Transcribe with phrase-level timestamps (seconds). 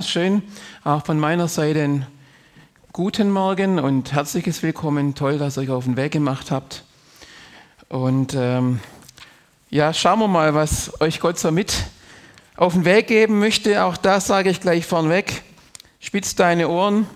[0.00, 0.42] Schön,
[0.84, 2.06] auch von meiner Seite einen
[2.92, 5.16] guten Morgen und herzliches Willkommen.
[5.16, 6.84] Toll, dass ihr euch auf den Weg gemacht habt.
[7.88, 8.78] Und ähm,
[9.70, 11.74] ja, schauen wir mal, was euch Gott so mit
[12.54, 13.82] auf den Weg geben möchte.
[13.82, 15.42] Auch das sage ich gleich vorneweg.
[15.98, 17.08] Spitz deine Ohren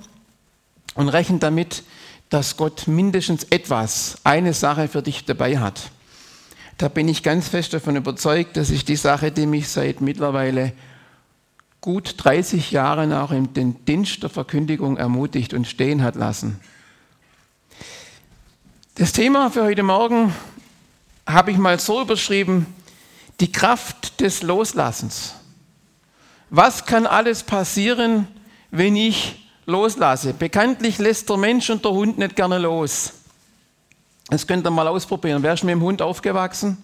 [0.96, 1.84] und rechne damit,
[2.30, 5.92] dass Gott mindestens etwas, eine Sache für dich dabei hat.
[6.78, 10.72] Da bin ich ganz fest davon überzeugt, dass ich die Sache, die mich seit mittlerweile
[11.82, 16.60] gut 30 Jahre nach den Dienst der Verkündigung ermutigt und stehen hat lassen.
[18.94, 20.32] Das Thema für heute Morgen
[21.26, 22.66] habe ich mal so überschrieben,
[23.40, 25.34] die Kraft des Loslassens.
[26.50, 28.28] Was kann alles passieren,
[28.70, 30.34] wenn ich loslasse?
[30.34, 33.12] Bekanntlich lässt der Mensch und der Hund nicht gerne los.
[34.28, 35.42] Das könnt ihr mal ausprobieren.
[35.42, 36.76] Wer ist mit dem Hund aufgewachsen?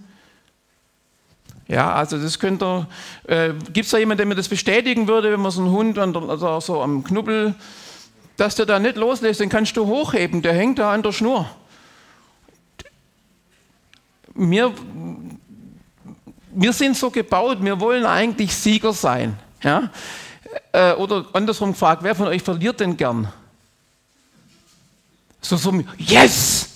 [1.68, 2.86] Ja, also das könnte,
[3.24, 5.98] äh, gibt es da jemanden, der mir das bestätigen würde, wenn man so einen Hund
[5.98, 7.54] an der, also so am Knubbel,
[8.38, 11.48] dass der da nicht loslässt, den kannst du hochheben, der hängt da an der Schnur.
[14.34, 14.72] Wir,
[16.54, 19.38] wir sind so gebaut, wir wollen eigentlich Sieger sein.
[19.62, 19.90] Ja?
[20.72, 23.30] Äh, oder andersrum gefragt, wer von euch verliert denn gern?
[25.42, 26.67] So, so, yes!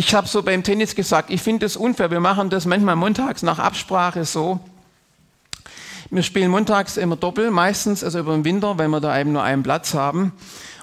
[0.00, 2.10] Ich habe so beim Tennis gesagt, ich finde es unfair.
[2.10, 4.58] Wir machen das manchmal montags nach Absprache so.
[6.08, 9.42] Wir spielen montags immer Doppel, meistens, also über den Winter, weil wir da eben nur
[9.42, 10.32] einen Platz haben.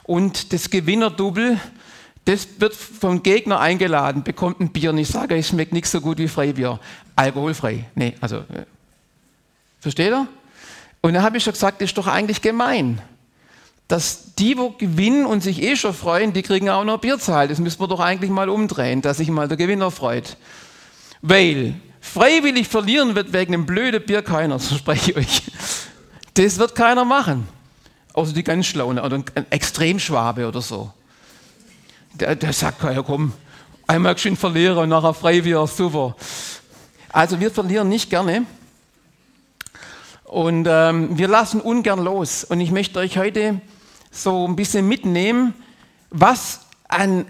[0.03, 1.59] Und das Gewinner-Double,
[2.25, 4.91] das wird vom Gegner eingeladen, bekommt ein Bier.
[4.91, 6.79] Und ich sage, es schmeckt nicht so gut wie Freibier.
[7.15, 7.85] Alkoholfrei.
[7.95, 8.67] Nee, also, äh,
[9.79, 10.27] versteht ihr?
[11.01, 13.01] Und dann habe ich schon gesagt, das ist doch eigentlich gemein
[13.87, 17.47] dass die, wo gewinnen und sich eh schon freuen, die kriegen auch noch Bierzahl.
[17.47, 20.37] Das müssen wir doch eigentlich mal umdrehen, dass sich mal der Gewinner freut.
[21.21, 25.41] Weil freiwillig verlieren wird wegen einem blöden Bier keiner, so spreche ich euch.
[26.35, 27.47] Das wird keiner machen.
[28.13, 30.91] Außer die ganz Schlauen oder ein Extremschwabe oder so.
[32.13, 33.33] Der, der sagt, ja komm,
[33.85, 36.15] einmal schön verlieren und nachher frei wieder, super.
[37.09, 38.45] Also wir verlieren nicht gerne.
[40.23, 42.43] Und ähm, wir lassen ungern los.
[42.43, 43.61] Und ich möchte euch heute
[44.23, 45.53] so ein bisschen mitnehmen,
[46.09, 47.25] was an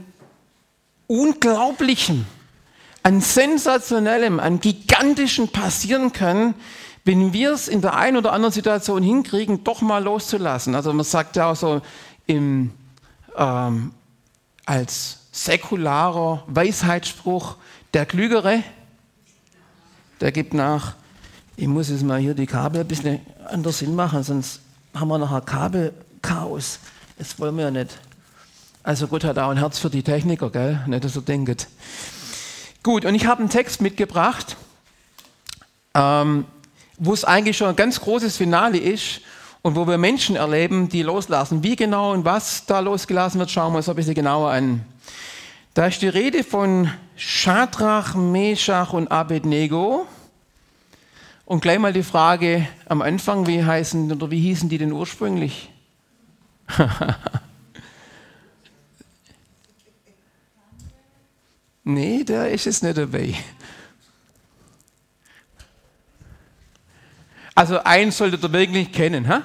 [1.08, 2.26] Unglaublichem,
[3.04, 6.54] an Sensationellem, an Gigantischen passieren kann,
[7.06, 10.76] wenn wir es in der einen oder anderen Situation hinkriegen, doch mal loszulassen.
[10.76, 11.82] Also man sagt ja auch so
[12.26, 12.72] im,
[13.38, 13.94] ähm,
[14.66, 17.56] als säkularer Weisheitsspruch,
[17.94, 18.62] der Klügere,
[20.20, 20.96] der gibt nach.
[21.56, 24.60] Ich muss jetzt mal hier die Kabel ein bisschen anders hinmachen, sonst
[24.94, 26.80] haben wir nachher Kabel Chaos.
[27.18, 27.98] Das wollen wir ja nicht.
[28.84, 30.80] Also Gott hat auch ein Herz für die Techniker, gell?
[30.88, 31.68] Nicht, dass ihr denkt.
[32.84, 34.56] Gut, und ich habe einen Text mitgebracht,
[35.94, 36.46] ähm,
[36.98, 39.22] wo es eigentlich schon ein ganz großes Finale ist
[39.62, 41.64] und wo wir Menschen erleben, die loslassen.
[41.64, 44.86] Wie genau und was da losgelassen wird, schauen wir uns ein bisschen genauer an.
[45.74, 50.08] Da ist die Rede von Shadrach, Meshach und Abednego.
[51.46, 55.70] Und gleich mal die Frage am Anfang, wie heißen oder wie hießen die denn ursprünglich?
[61.84, 63.36] nee, der ist es nicht dabei.
[67.56, 69.42] Also eins solltet ihr wirklich kennen, ha?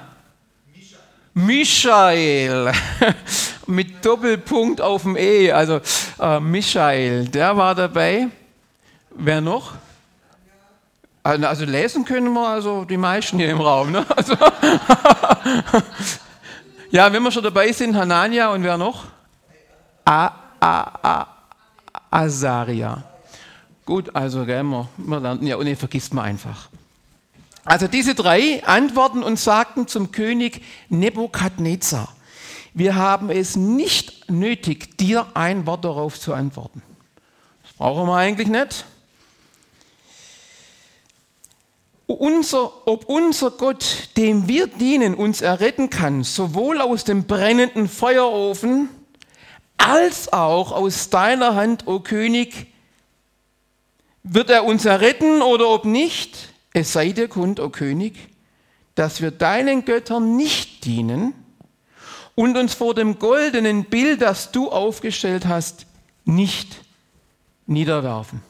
[1.33, 2.71] Michael.
[3.67, 5.51] Mit Doppelpunkt auf dem E.
[5.51, 5.79] Also
[6.19, 8.27] äh, Michael, der war dabei.
[9.15, 9.73] Wer noch?
[11.23, 13.91] Also, also lesen können wir also die meisten hier im Raum.
[13.91, 14.05] Ne?
[14.15, 14.35] Also
[16.93, 19.05] Ja, wenn wir schon dabei sind, Hanania und wer noch?
[20.05, 20.27] A,
[20.59, 21.27] A, A,
[22.11, 23.03] Azaria.
[23.83, 26.69] Gut, also gell, wir, wir lernen, ja, und den vergisst man einfach.
[27.65, 32.09] Also diese drei antworten und sagten zum König Nebukadnezar,
[32.75, 36.83] wir haben es nicht nötig, dir ein Wort darauf zu antworten.
[37.63, 38.85] Das brauchen wir eigentlich nicht
[42.19, 48.89] unser, ob unser Gott, dem wir dienen, uns erretten kann, sowohl aus dem brennenden Feuerofen
[49.77, 52.67] als auch aus deiner Hand, o König,
[54.23, 56.53] wird er uns erretten oder ob nicht?
[56.73, 58.15] Es sei dir kund, o König,
[58.95, 61.33] dass wir deinen Göttern nicht dienen
[62.35, 65.85] und uns vor dem goldenen Bild, das du aufgestellt hast,
[66.25, 66.81] nicht
[67.67, 68.41] niederwerfen.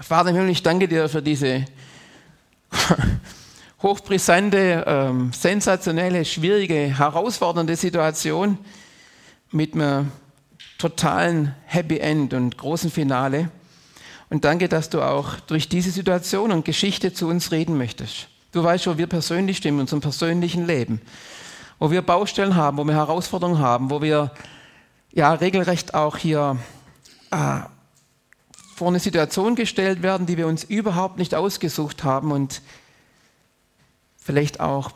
[0.00, 1.64] Vater im Himmel, ich danke dir für diese
[3.82, 8.58] hochbrisante, ähm, sensationelle, schwierige, herausfordernde Situation
[9.52, 10.10] mit einem
[10.78, 13.50] totalen Happy End und großen Finale.
[14.28, 18.28] Und danke, dass du auch durch diese Situation und Geschichte zu uns reden möchtest.
[18.52, 21.00] Du weißt, wo wir persönlich stehen, in unserem persönlichen Leben.
[21.78, 24.32] Wo wir Baustellen haben, wo wir Herausforderungen haben, wo wir
[25.12, 26.58] ja regelrecht auch hier
[27.30, 27.60] äh,
[28.76, 32.60] vor eine Situation gestellt werden, die wir uns überhaupt nicht ausgesucht haben und
[34.18, 34.90] vielleicht auch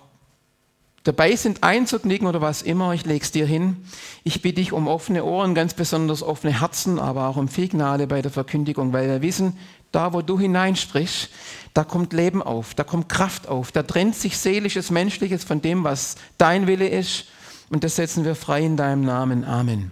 [1.03, 3.79] dabei sind einzuknicken oder was immer, ich lege es dir hin.
[4.23, 8.07] Ich bitte dich um offene Ohren, ganz besonders offene Herzen, aber auch um viel Gnade
[8.07, 9.57] bei der Verkündigung, weil wir wissen,
[9.93, 11.31] da wo du hineinsprichst,
[11.73, 15.85] da kommt Leben auf, da kommt Kraft auf, da trennt sich seelisches, menschliches von dem,
[15.85, 17.25] was dein Wille ist
[17.71, 19.47] und das setzen wir frei in deinem Namen.
[19.47, 19.91] Amen.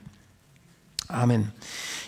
[1.09, 1.53] Amen.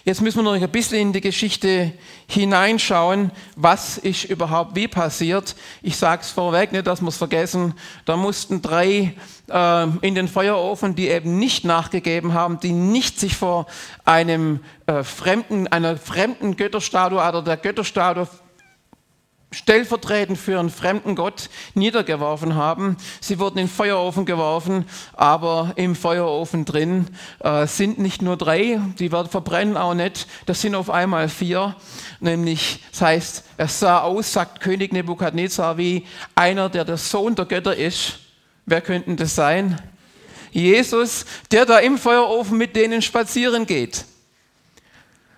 [0.05, 1.93] Jetzt müssen wir noch ein bisschen in die Geschichte
[2.27, 5.55] hineinschauen, was ist überhaupt wie passiert.
[5.83, 7.75] Ich sage es vorweg, nicht, dass wir es vergessen.
[8.07, 9.15] Da mussten drei
[9.49, 13.67] äh, in den Feuerofen, die eben nicht nachgegeben haben, die nicht sich vor
[14.07, 18.27] einem äh, fremden, einer fremden Götterstatue oder der Götterstatue
[19.53, 22.97] stellvertretend für einen fremden Gott niedergeworfen haben.
[23.21, 27.09] Sie wurden in den Feuerofen geworfen, aber im Feuerofen drin
[27.41, 31.75] äh, sind nicht nur drei, die werden verbrennen auch nicht, das sind auf einmal vier.
[32.21, 37.47] Nämlich, das heißt, er sah aus, sagt König Nebukadnezar, wie einer, der der Sohn der
[37.47, 38.19] Götter ist.
[38.67, 39.81] Wer könnte das sein?
[40.53, 44.05] Jesus, der da im Feuerofen mit denen spazieren geht.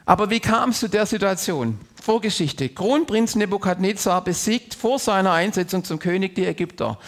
[0.05, 1.79] Aber wie kam es zu der Situation?
[2.03, 2.69] Vorgeschichte.
[2.69, 6.99] Kronprinz Nebukadnezar besiegt vor seiner Einsetzung zum König die Ägypter.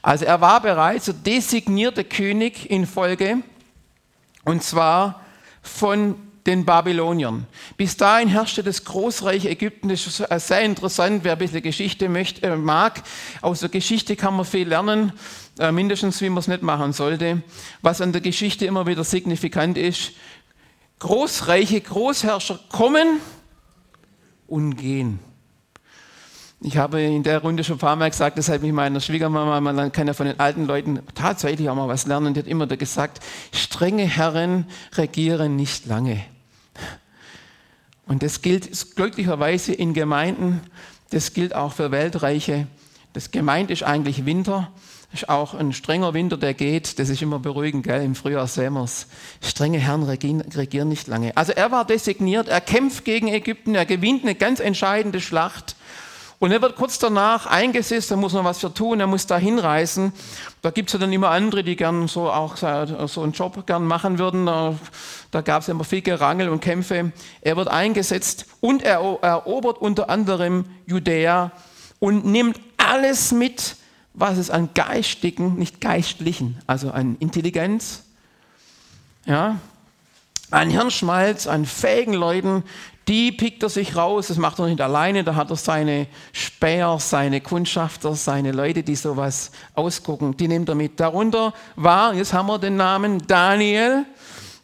[0.00, 3.42] Also er war bereits der designierte König in Folge
[4.46, 5.20] und zwar
[5.60, 6.14] von
[6.46, 7.46] den Babyloniern.
[7.76, 9.90] Bis dahin herrschte das Großreich Ägypten.
[9.90, 13.02] Das ist sehr interessant, wer ein bisschen Geschichte möchte, äh, mag.
[13.42, 15.12] Aus der Geschichte kann man viel lernen,
[15.58, 17.42] äh, mindestens wie man es nicht machen sollte.
[17.82, 20.12] Was an der Geschichte immer wieder signifikant ist,
[21.00, 23.20] Großreiche, Großherrscher kommen
[24.48, 25.20] und gehen.
[26.60, 29.92] Ich habe in der Runde schon ein paar Mal gesagt, deshalb mit meiner Schwiegermama, man
[29.92, 32.34] kann ja von den alten Leuten tatsächlich auch mal was lernen.
[32.34, 33.20] Die hat immer gesagt,
[33.52, 34.66] strenge Herren
[34.96, 36.24] regieren nicht lange.
[38.06, 40.62] Und das gilt glücklicherweise in Gemeinden,
[41.10, 42.66] das gilt auch für Weltreiche.
[43.12, 44.72] Das gemeint ist eigentlich Winter,
[45.12, 46.98] ist auch ein strenger Winter, der geht.
[46.98, 48.04] Das ist immer beruhigend, gell?
[48.04, 49.06] Im Frühjahr sehen wir es.
[49.40, 51.36] Strenge Herren regieren, nicht lange.
[51.36, 55.76] Also er war designiert, er kämpft gegen Ägypten, er gewinnt eine ganz entscheidende Schlacht.
[56.40, 59.38] Und er wird kurz danach eingesetzt, er muss noch was für tun, er muss da
[59.38, 60.12] hinreisen.
[60.62, 63.84] Da gibt es ja dann immer andere, die gern so auch so einen Job gern
[63.84, 64.46] machen würden.
[64.46, 64.76] Da,
[65.32, 67.10] da gab es immer viel Gerangel und Kämpfe.
[67.40, 71.50] Er wird eingesetzt und er erobert unter anderem Judäa
[71.98, 73.74] und nimmt alles mit,
[74.18, 78.04] was es an geistigen, nicht geistlichen, also an Intelligenz,
[79.24, 79.58] ja,
[80.50, 82.64] an Hirnschmalz, an fähigen Leuten,
[83.06, 86.98] die pickt er sich raus, das macht er nicht alleine, da hat er seine Späher,
[87.00, 91.00] seine Kundschafter, seine Leute, die sowas ausgucken, die nimmt er mit.
[91.00, 94.04] Darunter war, jetzt haben wir den Namen Daniel,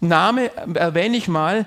[0.01, 1.67] Name erwähne ich mal,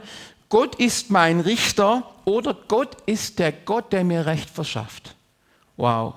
[0.50, 5.16] Gott ist mein Richter oder Gott ist der Gott, der mir Recht verschafft.
[5.78, 6.16] Wow.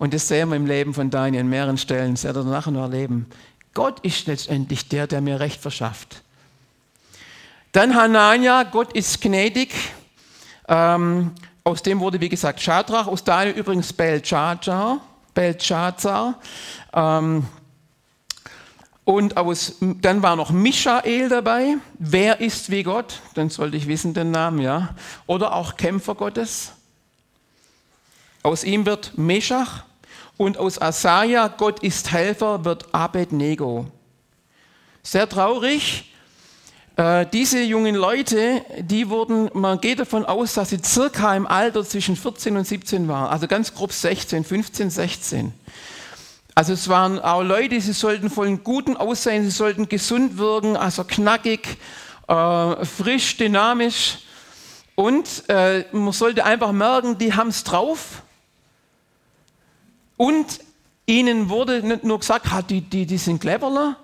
[0.00, 2.70] Und das sehen wir im Leben von Daniel an mehreren Stellen, das werdet ihr nachher
[2.70, 3.26] noch erleben.
[3.74, 6.22] Gott ist letztendlich der, der mir Recht verschafft.
[7.72, 9.74] Dann Hanania, Gott ist gnädig.
[10.68, 11.32] Ähm,
[11.64, 15.02] aus dem wurde, wie gesagt, Shadrach, aus Daniel übrigens Belshazzar.
[15.34, 16.40] Belshazzar.
[16.94, 17.46] Ähm,
[19.04, 21.76] und aus, dann war noch Michael dabei.
[21.98, 23.20] Wer ist wie Gott?
[23.34, 24.94] Dann sollte ich wissen den Namen, ja.
[25.26, 26.72] Oder auch Kämpfer Gottes.
[28.42, 29.84] Aus ihm wird Meshach.
[30.40, 33.88] Und aus Asaja, Gott ist Helfer, wird Abednego.
[35.02, 36.14] Sehr traurig.
[36.96, 41.84] Äh, diese jungen Leute, die wurden, man geht davon aus, dass sie circa im Alter
[41.84, 45.52] zwischen 14 und 17 waren, also ganz grob 16, 15, 16.
[46.54, 51.04] Also es waren auch Leute, sie sollten voll guten Aussehen, sie sollten gesund wirken, also
[51.04, 51.76] knackig,
[52.28, 54.20] äh, frisch, dynamisch.
[54.94, 58.22] Und äh, man sollte einfach merken, die haben es drauf.
[60.20, 60.60] Und
[61.06, 63.96] ihnen wurde nicht nur gesagt, die, die, die sind cleverer,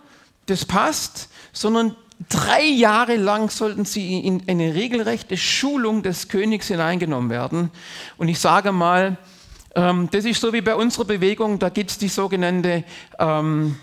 [0.46, 1.94] das passt, sondern
[2.30, 7.70] drei Jahre lang sollten sie in eine regelrechte Schulung des Königs hineingenommen werden.
[8.16, 9.18] Und ich sage mal,
[9.74, 12.84] ähm, das ist so wie bei unserer Bewegung, da gibt es die sogenannte,
[13.18, 13.76] ähm,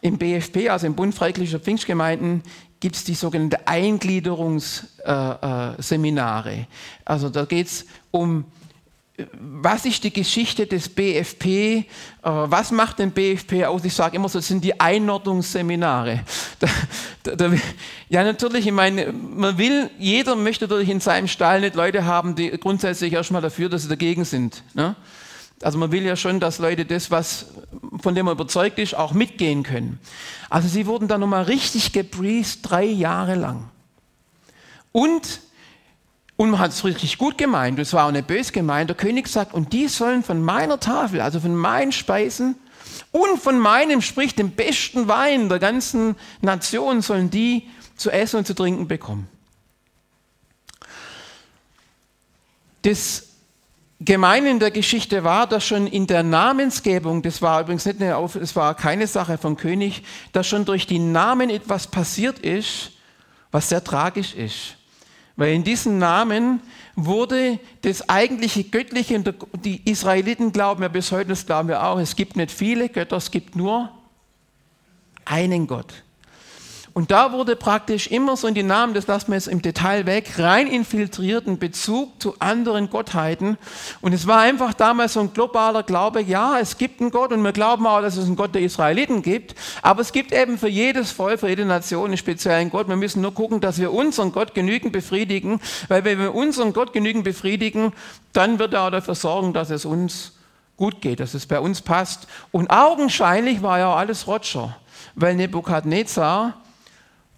[0.00, 2.44] im BFP, also im Bund Freikirchlicher Pfingstgemeinden,
[2.78, 6.52] gibt es die sogenannte Eingliederungsseminare.
[6.52, 6.66] Äh, äh,
[7.04, 8.44] also da geht es um
[9.32, 11.44] was ist die Geschichte des BFP?
[11.46, 11.84] Äh,
[12.22, 13.84] was macht den BFP aus?
[13.84, 16.20] Ich sage immer so, das sind die Einordnungsseminare.
[17.22, 17.52] Da, da,
[18.08, 22.34] ja, natürlich, ich meine, man will, jeder möchte natürlich in seinem Stall nicht Leute haben,
[22.34, 24.62] die grundsätzlich erstmal dafür, dass sie dagegen sind.
[24.72, 24.96] Ne?
[25.62, 27.46] Also man will ja schon, dass Leute das, was,
[28.00, 30.00] von dem man überzeugt ist, auch mitgehen können.
[30.48, 33.68] Also sie wurden dann nochmal richtig gepriest, drei Jahre lang.
[34.92, 35.40] Und,
[36.40, 38.88] und man hat es richtig gut gemeint, es war auch nicht böse gemeint.
[38.88, 42.54] Der König sagt, und die sollen von meiner Tafel, also von meinen Speisen
[43.12, 48.46] und von meinem, sprich dem besten Wein der ganzen Nation, sollen die zu essen und
[48.46, 49.28] zu trinken bekommen.
[52.80, 53.26] Das
[54.00, 58.16] Gemein in der Geschichte war, dass schon in der Namensgebung, das war übrigens nicht eine,
[58.40, 62.92] es war keine Sache vom König, dass schon durch die Namen etwas passiert ist,
[63.50, 64.79] was sehr tragisch ist.
[65.40, 66.60] Weil in diesen Namen
[66.96, 71.98] wurde das eigentliche Göttliche, und die Israeliten glauben ja bis heute, das glauben wir auch,
[71.98, 73.90] es gibt nicht viele Götter, es gibt nur
[75.24, 75.94] einen Gott.
[77.00, 80.04] Und da wurde praktisch immer so in die Namen, das lassen wir jetzt im Detail
[80.04, 83.56] weg, rein infiltriert in Bezug zu anderen Gottheiten.
[84.02, 87.42] Und es war einfach damals so ein globaler Glaube, ja, es gibt einen Gott und
[87.42, 89.54] wir glauben auch, dass es einen Gott der Israeliten gibt.
[89.80, 92.86] Aber es gibt eben für jedes Volk, für jede Nation einen speziellen Gott.
[92.86, 96.92] Wir müssen nur gucken, dass wir unseren Gott genügend befriedigen, weil wenn wir unseren Gott
[96.92, 97.94] genügend befriedigen,
[98.34, 100.32] dann wird er auch dafür sorgen, dass es uns
[100.76, 102.26] gut geht, dass es bei uns passt.
[102.52, 104.76] Und augenscheinlich war ja alles Roger,
[105.14, 106.59] weil Nebukadnezar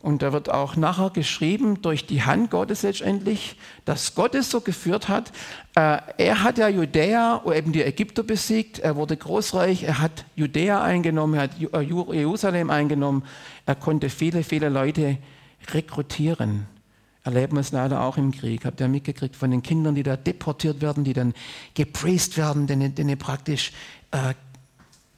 [0.03, 4.61] und da wird auch nachher geschrieben, durch die Hand Gottes letztendlich, dass Gott es so
[4.61, 5.31] geführt hat.
[5.77, 10.83] Äh, er hat ja Judäa, eben die Ägypter besiegt, er wurde großreich, er hat Judäa
[10.83, 13.23] eingenommen, er hat äh, Jerusalem eingenommen,
[13.65, 15.19] er konnte viele, viele Leute
[15.73, 16.67] rekrutieren.
[17.23, 18.65] Erleben wir es leider auch im Krieg.
[18.65, 21.33] Habt ihr mitgekriegt von den Kindern, die da deportiert werden, die dann
[21.75, 23.71] gepriest werden, denen, denen praktisch
[24.11, 24.35] äh,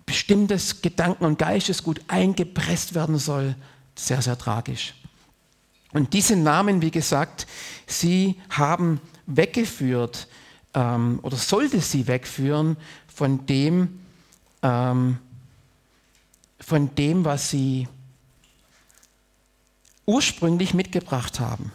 [0.05, 3.55] bestimmtes Gedanken- und Geistesgut eingepresst werden soll
[3.95, 4.95] sehr, sehr tragisch.
[5.93, 7.47] Und diese Namen, wie gesagt,
[7.87, 10.29] sie haben weggeführt
[10.75, 14.01] ähm, oder sollte sie wegführen von dem,
[14.63, 15.19] ähm,
[16.59, 17.87] von dem, was sie
[20.07, 21.73] ursprünglich mitgebracht haben.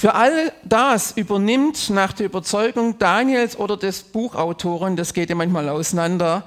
[0.00, 5.68] Für all das übernimmt nach der Überzeugung Daniels oder des Buchautoren, das geht ja manchmal
[5.68, 6.46] auseinander,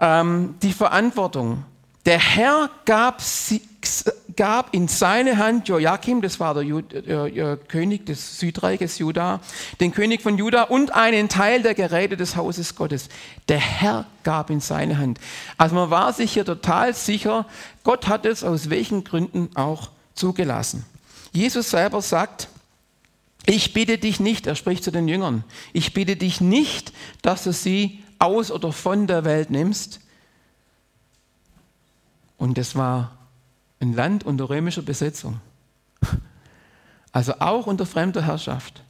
[0.00, 1.64] ähm, die Verantwortung.
[2.06, 3.20] Der Herr gab,
[4.36, 9.40] gab, in seine Hand Joachim, das war der Jud, äh, äh, König des Südreiches Juda,
[9.80, 13.10] den König von Juda und einen Teil der Geräte des Hauses Gottes.
[13.48, 15.18] Der Herr gab in seine Hand.
[15.58, 17.44] Also man war sich hier total sicher,
[17.84, 20.86] Gott hat es aus welchen Gründen auch zugelassen.
[21.32, 22.48] Jesus selber sagt,
[23.44, 27.52] ich bitte dich nicht, er spricht zu den Jüngern, ich bitte dich nicht, dass du
[27.52, 30.00] sie aus oder von der Welt nimmst.
[32.36, 33.16] Und das war
[33.80, 35.40] ein Land unter römischer Besetzung.
[37.10, 38.82] Also auch unter fremder Herrschaft.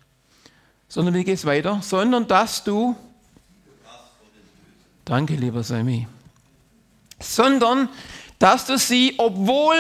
[0.89, 1.81] Sondern wie geht es weiter?
[1.83, 2.97] Sondern dass du,
[5.05, 6.09] danke lieber Sammy,
[7.21, 7.89] sondern
[8.41, 9.77] dass du sie, obwohl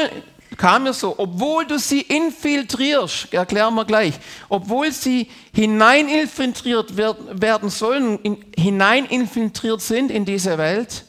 [0.58, 8.18] kam mir so, obwohl du sie infiltrierst, erklären wir gleich, obwohl sie hineininfiltriert werden sollen,
[8.18, 11.04] in, hineininfiltriert sind in diese Welt,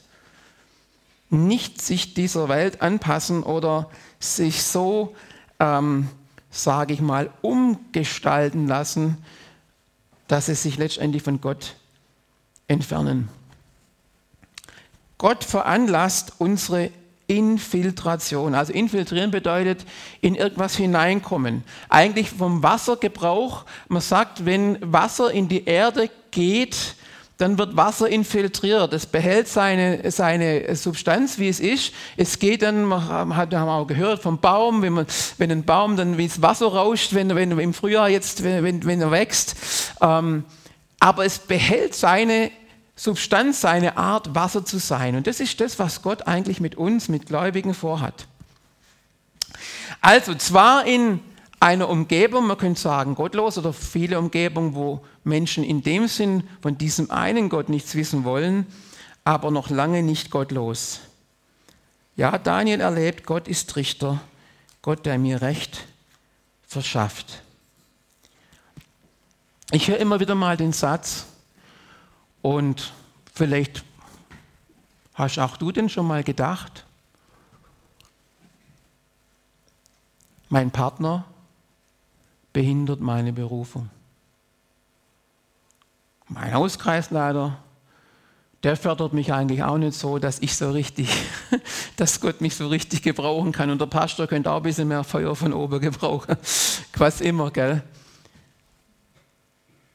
[1.31, 3.89] nicht sich dieser Welt anpassen oder
[4.19, 5.15] sich so,
[5.59, 6.09] ähm,
[6.51, 9.17] sage ich mal, umgestalten lassen,
[10.27, 11.75] dass sie sich letztendlich von Gott
[12.67, 13.29] entfernen.
[15.17, 16.91] Gott veranlasst unsere
[17.29, 18.55] Infiltration.
[18.55, 19.85] Also infiltrieren bedeutet
[20.19, 21.63] in irgendwas hineinkommen.
[21.87, 23.65] Eigentlich vom Wassergebrauch.
[23.87, 26.95] Man sagt, wenn Wasser in die Erde geht,
[27.37, 28.91] dann wird Wasser infiltriert.
[28.93, 31.93] Es behält seine, seine Substanz, wie es ist.
[32.17, 35.05] Es geht dann, man hat, haben auch gehört vom Baum, wenn, man,
[35.37, 39.01] wenn ein Baum dann wie das Wasser rauscht, wenn, wenn im Frühjahr jetzt, wenn, wenn
[39.01, 39.55] er wächst.
[40.01, 40.45] Ähm,
[40.99, 42.51] aber es behält seine
[42.99, 45.15] Substanz, seine Art, Wasser zu sein.
[45.15, 48.27] Und das ist das, was Gott eigentlich mit uns, mit Gläubigen vorhat.
[50.01, 51.21] Also zwar in
[51.61, 56.77] einer Umgebung, man könnte sagen gottlos oder viele Umgebungen, wo Menschen in dem Sinn von
[56.77, 58.65] diesem einen Gott nichts wissen wollen,
[59.23, 60.99] aber noch lange nicht gottlos.
[62.17, 64.19] Ja, Daniel erlebt, Gott ist Richter,
[64.81, 65.85] Gott, der mir Recht
[66.67, 67.43] verschafft.
[69.71, 71.27] Ich höre immer wieder mal den Satz,
[72.41, 72.93] und
[73.33, 73.83] vielleicht
[75.13, 76.85] hast auch du denn schon mal gedacht,
[80.49, 81.25] mein Partner
[82.53, 83.89] behindert meine Berufung.
[86.27, 87.57] Mein Hauskreisleiter,
[88.63, 91.09] der fördert mich eigentlich auch nicht so, dass ich so richtig,
[91.97, 93.69] dass Gott mich so richtig gebrauchen kann.
[93.69, 96.35] Und der Pastor könnte auch ein bisschen mehr Feuer von oben gebrauchen.
[96.97, 97.83] Was immer, gell?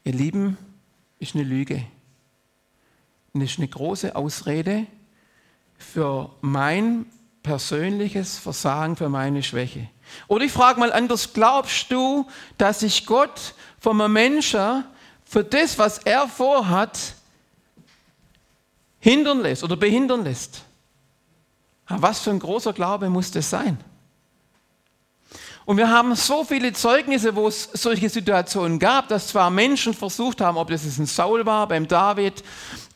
[0.05, 0.57] ihr Lieben,
[1.19, 1.83] ist eine Lüge.
[3.35, 4.87] Und ist eine große Ausrede
[5.77, 7.05] für mein
[7.43, 9.89] persönliches Versagen, für meine Schwäche.
[10.29, 12.25] Oder ich frage mal anders, glaubst du,
[12.57, 13.53] dass sich Gott
[13.85, 14.85] einem Menschen
[15.25, 16.97] für das, was er vorhat,
[18.99, 20.63] hindern lässt oder behindern lässt?
[21.89, 23.77] Was für ein großer Glaube muss das sein?
[25.65, 30.39] Und wir haben so viele Zeugnisse, wo es solche Situationen gab, dass zwar Menschen versucht
[30.39, 32.43] haben, ob das ein Saul war beim David,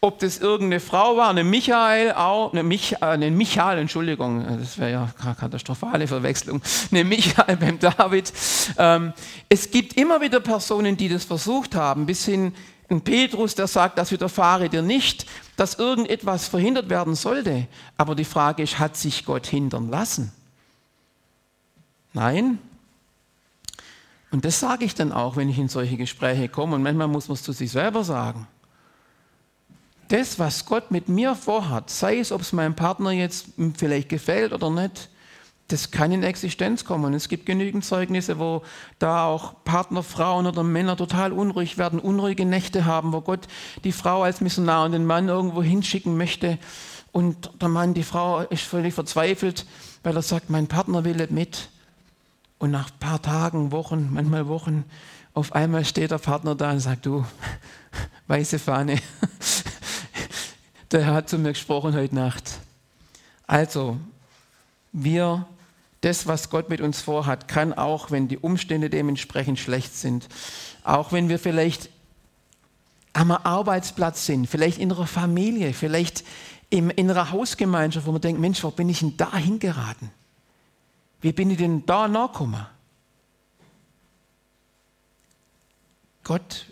[0.01, 4.77] ob das irgendeine Frau war, eine Michael auch, eine, Mich, äh, eine Michael, Entschuldigung, das
[4.77, 8.31] wäre ja eine katastrophale Verwechslung, eine Michael beim David.
[8.77, 9.13] Ähm,
[9.49, 12.53] es gibt immer wieder Personen, die das versucht haben, bis hin
[12.89, 15.25] ein Petrus, der sagt, das widerfahre dir nicht,
[15.57, 17.67] dass irgendetwas verhindert werden sollte.
[17.97, 20.31] Aber die Frage ist, hat sich Gott hindern lassen?
[22.13, 22.57] Nein.
[24.31, 26.75] Und das sage ich dann auch, wenn ich in solche Gespräche komme.
[26.75, 28.47] Und manchmal muss man es zu sich selber sagen.
[30.09, 33.45] Das, was Gott mit mir vorhat, sei es, ob es meinem Partner jetzt
[33.77, 35.07] vielleicht gefällt oder nicht,
[35.67, 37.13] das kann in Existenz kommen.
[37.13, 38.63] Es gibt genügend Zeugnisse, wo
[38.97, 43.47] da auch Partner, Frauen oder Männer total unruhig werden, unruhige Nächte haben, wo Gott
[43.83, 46.57] die Frau als Missionar und den Mann irgendwo hinschicken möchte.
[47.11, 49.67] Und der Mann, die Frau ist völlig verzweifelt,
[50.01, 51.69] weil er sagt, mein Partner will nicht mit.
[52.57, 54.85] Und nach ein paar Tagen, Wochen, manchmal Wochen,
[55.35, 57.25] auf einmal steht der Partner da und sagt, du,
[58.27, 58.97] weiße Fahne,
[60.91, 62.59] der hat zu mir gesprochen heute Nacht.
[63.45, 63.97] Also,
[64.91, 65.47] wir,
[66.01, 70.27] das, was Gott mit uns vorhat, kann auch, wenn die Umstände dementsprechend schlecht sind,
[70.83, 71.89] auch wenn wir vielleicht
[73.13, 76.23] am Arbeitsplatz sind, vielleicht in einer Familie, vielleicht
[76.69, 80.11] in einer Hausgemeinschaft, wo man denkt, Mensch, wo bin ich denn da hingeraten?
[81.21, 82.65] Wie bin ich denn da nachgekommen?
[86.23, 86.67] Gott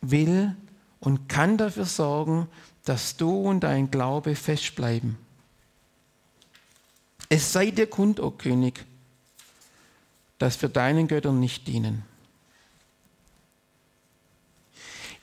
[0.00, 0.54] will
[1.00, 2.48] und kann dafür sorgen,
[2.88, 5.18] dass du und dein Glaube festbleiben.
[7.28, 8.84] Es sei dir kund, o oh König,
[10.38, 12.02] dass wir deinen Göttern nicht dienen.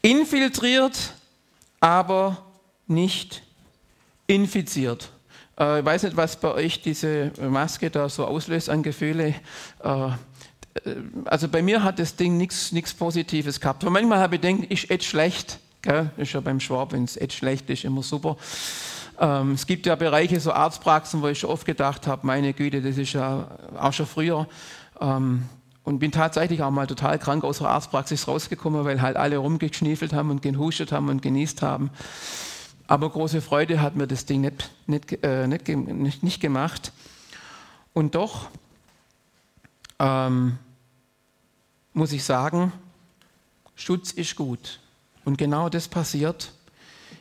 [0.04, 1.16] Infiltriert,
[1.80, 2.46] aber
[2.86, 3.42] nicht
[4.28, 5.10] infiziert.
[5.60, 9.34] Äh, ich weiß nicht, was bei euch diese Maske da so auslöst an Gefühle.
[9.84, 10.10] Äh,
[11.26, 13.84] also bei mir hat das Ding nichts Positives gehabt.
[13.84, 15.60] Aber manchmal habe ich gedacht, ist echt schlecht.
[15.86, 16.10] Gell?
[16.18, 18.38] Ist ja beim Schwab, wenn es echt schlecht ist, immer super.
[19.20, 22.82] Ähm, es gibt ja Bereiche, so Arztpraxen, wo ich schon oft gedacht habe, meine Güte,
[22.82, 23.48] das ist ja
[23.80, 24.48] auch schon früher.
[25.00, 25.44] Ähm,
[25.84, 30.14] und bin tatsächlich auch mal total krank aus der Arztpraxis rausgekommen, weil halt alle rumgeschniefelt
[30.14, 31.92] haben und gehustet haben und genießt haben.
[32.88, 36.92] Aber große Freude hat mir das Ding nicht, nicht, äh, nicht, nicht, nicht gemacht.
[37.94, 38.50] Und doch
[40.00, 40.58] ähm,
[41.94, 42.74] muss ich sagen,
[43.76, 44.80] Schutz ist gut.
[45.26, 46.52] Und genau das passiert.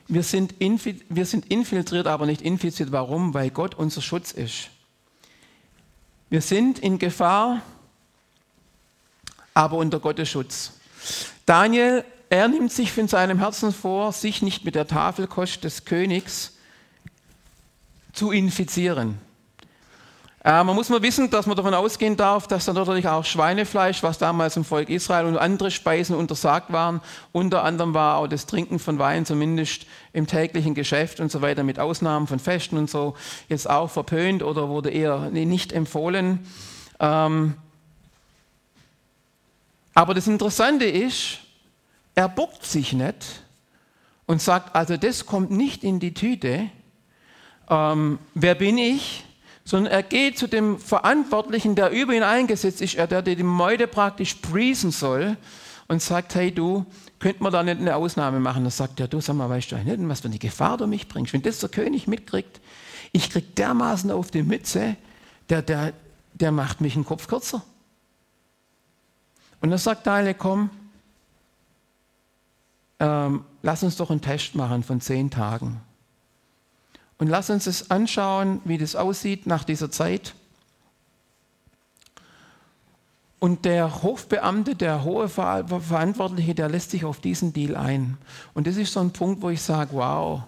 [0.07, 2.93] Wir sind, wir sind infiltriert, aber nicht infiziert.
[2.93, 3.35] Warum?
[3.35, 4.69] Weil Gott unser Schutz ist.
[6.31, 7.63] Wir sind in Gefahr,
[9.55, 10.73] aber unter Gottes Schutz.
[11.47, 16.55] Daniel er nimmt sich von seinem Herzen vor, sich nicht mit der Tafelkost des Königs
[18.13, 19.19] zu infizieren.
[20.45, 24.03] Äh, man muss mal wissen, dass man davon ausgehen darf, dass dann natürlich auch Schweinefleisch,
[24.03, 27.01] was damals im Volk Israel und andere Speisen untersagt waren,
[27.33, 31.63] unter anderem war auch das Trinken von Wein, zumindest im täglichen Geschäft und so weiter,
[31.63, 33.15] mit Ausnahmen von Festen und so,
[33.49, 36.47] jetzt auch verpönt oder wurde eher nicht empfohlen.
[37.01, 37.55] Ähm,
[39.95, 41.39] aber das Interessante ist,
[42.15, 43.45] er bockt sich nicht
[44.27, 46.69] und sagt, also das kommt nicht in die Tüte.
[47.71, 49.25] Ähm, wer bin ich?
[49.65, 53.87] Sondern er geht zu dem Verantwortlichen, der über ihn eingesetzt ist, der, der die Meute
[53.87, 55.37] praktisch priesen soll
[55.89, 56.85] und sagt, hey du,
[57.19, 58.65] könnte man da nicht eine Ausnahme machen?
[58.65, 61.09] Dann sagt er, du sag mal, weißt du nicht, was für eine Gefahr du mich
[61.09, 61.33] bringst?
[61.33, 62.61] Wenn das der König mitkriegt,
[63.13, 64.97] ich krieg dermaßen auf die Mütze,
[65.49, 65.93] der, der,
[66.35, 67.63] der macht mich einen Kopf kürzer.
[69.61, 70.69] Und dann sagt Daniel, komm,
[73.01, 75.81] ähm, lass uns doch einen Test machen von zehn Tagen.
[77.19, 80.35] Und lass uns es anschauen, wie das aussieht nach dieser Zeit.
[83.39, 88.17] Und der Hofbeamte, der hohe Verantwortliche, der lässt sich auf diesen Deal ein.
[88.55, 90.43] Und das ist so ein Punkt, wo ich sage, wow,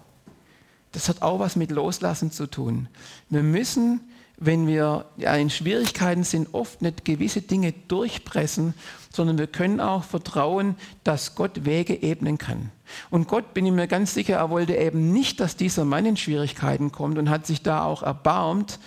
[0.93, 2.89] das hat auch was mit Loslassen zu tun.
[3.29, 4.01] Wir müssen
[4.39, 8.75] wenn wir in Schwierigkeiten sind, oft nicht gewisse Dinge durchpressen,
[9.17, 12.71] sondern wir können auch vertrauen, dass Gott Wege ebnen kann.
[13.11, 16.17] Und Gott, bin ich mir ganz sicher, er wollte eben nicht, dass dieser Mann in
[16.17, 18.79] Schwierigkeiten kommt und hat sich da auch erbarmt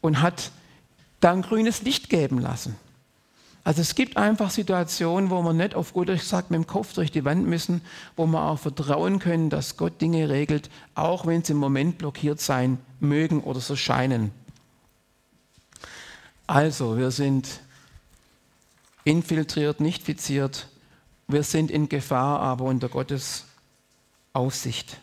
[0.00, 0.50] und hat
[1.20, 2.76] da ein grünes Licht geben lassen.
[3.64, 7.10] Also es gibt einfach Situationen, wo wir nicht auf gut gesagt mit dem Kopf durch
[7.10, 7.80] die Wand müssen,
[8.14, 12.40] wo wir auch vertrauen können, dass Gott Dinge regelt, auch wenn sie im Moment blockiert
[12.40, 14.30] sein mögen oder so scheinen.
[16.46, 17.60] Also, wir sind
[19.06, 20.68] infiltriert, nicht fiziert.
[21.28, 23.44] Wir sind in Gefahr, aber unter Gottes
[24.32, 24.98] Aufsicht.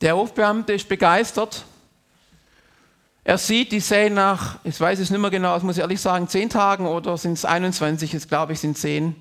[0.00, 1.64] Der Hofbeamte ist begeistert.
[3.24, 6.00] Er sieht, die sehen nach, ich weiß es nicht mehr genau, das muss ich ehrlich
[6.00, 9.14] sagen, zehn Tagen oder sind es 21, jetzt glaube ich sind zehn.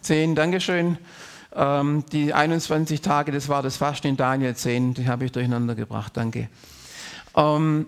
[0.00, 0.98] Zehn, Dankeschön.
[1.54, 5.74] Ähm, die 21 Tage, das war das Fasten in Daniel 10, die habe ich durcheinander
[5.74, 6.48] gebracht, danke.
[7.36, 7.86] Ähm,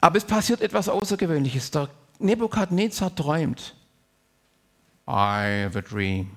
[0.00, 1.70] aber es passiert etwas Außergewöhnliches.
[1.72, 3.74] Der Nebukadnezar träumt.
[5.06, 6.30] I have a dream.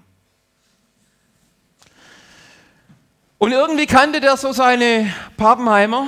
[3.37, 6.07] Und irgendwie kannte der so seine Pappenheimer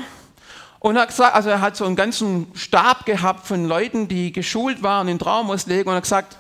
[0.80, 4.82] und hat gesagt, also er hat so einen ganzen Stab gehabt von Leuten, die geschult
[4.82, 6.38] waren in Traumauslegung und hat gesagt,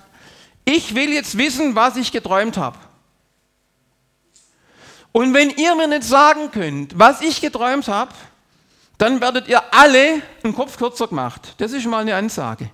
[0.66, 2.78] ich will jetzt wissen, was ich geträumt habe.
[5.12, 8.14] Und wenn ihr mir nicht sagen könnt, was ich geträumt habe,
[8.98, 11.56] dann werdet ihr alle einen Kopf kürzer gemacht.
[11.58, 12.70] Das ist mal eine Ansage.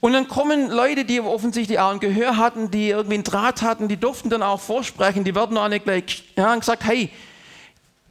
[0.00, 3.88] Und dann kommen Leute, die offensichtlich auch ein Gehör hatten, die irgendwie einen Draht hatten,
[3.88, 7.10] die durften dann auch vorsprechen, die werden auch nicht gleich ja, und gesagt, hey,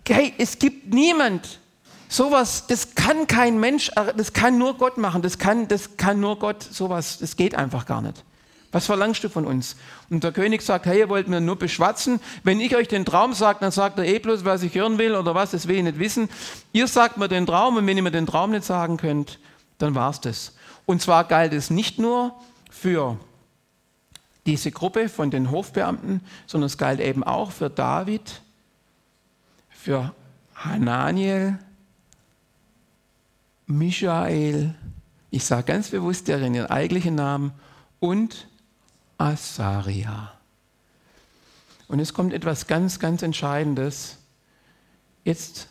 [0.07, 1.59] hey, es gibt niemand,
[2.09, 6.39] sowas, das kann kein Mensch, das kann nur Gott machen, das kann, das kann nur
[6.39, 8.23] Gott, sowas, das geht einfach gar nicht.
[8.71, 9.77] Was verlangst du von uns?
[10.09, 12.19] Und der König sagt, hey, ihr wollt mir nur beschwatzen.
[12.43, 15.15] Wenn ich euch den Traum sage, dann sagt er eh bloß, was ich hören will
[15.15, 16.29] oder was, das will ich nicht wissen.
[16.73, 19.39] Ihr sagt mir den Traum und wenn ihr mir den Traum nicht sagen könnt,
[19.77, 20.53] dann war's das.
[20.87, 22.33] Und zwar galt es nicht nur
[22.71, 23.19] für
[24.45, 28.41] diese Gruppe von den Hofbeamten, sondern es galt eben auch für David,
[29.69, 30.15] für
[30.55, 31.59] Hananiel,
[33.65, 34.73] Michael,
[35.29, 37.51] ich sage ganz bewusst deren ihren eigentlichen Namen,
[37.99, 38.47] und
[39.17, 40.31] Asaria.
[41.89, 44.19] Und es kommt etwas ganz, ganz Entscheidendes.
[45.25, 45.67] Jetzt